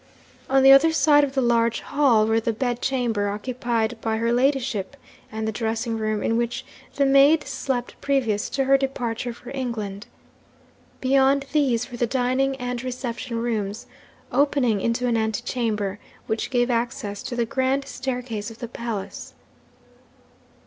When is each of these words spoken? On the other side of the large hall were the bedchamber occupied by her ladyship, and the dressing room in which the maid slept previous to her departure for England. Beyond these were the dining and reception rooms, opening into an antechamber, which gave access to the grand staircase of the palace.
On 0.49 0.63
the 0.63 0.71
other 0.71 0.91
side 0.91 1.23
of 1.23 1.35
the 1.35 1.43
large 1.43 1.81
hall 1.81 2.25
were 2.25 2.39
the 2.39 2.53
bedchamber 2.53 3.29
occupied 3.29 4.01
by 4.01 4.17
her 4.17 4.33
ladyship, 4.33 4.97
and 5.31 5.47
the 5.47 5.51
dressing 5.51 5.95
room 5.95 6.23
in 6.23 6.37
which 6.37 6.65
the 6.95 7.05
maid 7.05 7.43
slept 7.43 8.01
previous 8.01 8.49
to 8.49 8.63
her 8.63 8.79
departure 8.79 9.31
for 9.31 9.51
England. 9.51 10.07
Beyond 11.01 11.45
these 11.53 11.91
were 11.91 11.97
the 11.97 12.07
dining 12.07 12.55
and 12.55 12.83
reception 12.83 13.37
rooms, 13.37 13.85
opening 14.31 14.81
into 14.81 15.05
an 15.05 15.17
antechamber, 15.17 15.99
which 16.25 16.49
gave 16.49 16.71
access 16.71 17.21
to 17.21 17.35
the 17.35 17.45
grand 17.45 17.85
staircase 17.85 18.49
of 18.49 18.57
the 18.57 18.67
palace. 18.67 19.35